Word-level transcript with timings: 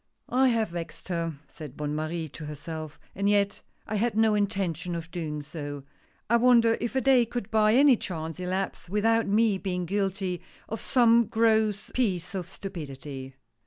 "I 0.33 0.47
have 0.47 0.69
vexed 0.69 1.09
her," 1.09 1.35
said 1.47 1.77
Bonne 1.77 1.93
Marie 1.93 2.27
to 2.29 2.45
herself— 2.45 2.99
and 3.15 3.29
yet 3.29 3.61
I 3.85 3.97
had 3.97 4.17
no 4.17 4.33
intention 4.33 4.95
of 4.95 5.11
doing 5.11 5.43
so— 5.43 5.83
I 6.27 6.37
wonder 6.37 6.75
if 6.81 6.95
a 6.95 7.01
day 7.01 7.23
could 7.23 7.51
by 7.51 7.75
any 7.75 7.97
chance 7.97 8.39
elapse, 8.39 8.89
without 8.89 9.27
my 9.27 9.59
being 9.61 9.85
guilty 9.85 10.41
of 10.67 10.81
some 10.81 11.27
gross 11.27 11.91
piece 11.91 12.33
of 12.33 12.49
stupidity 12.49 13.35